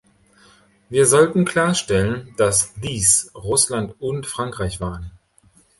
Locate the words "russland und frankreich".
3.35-4.81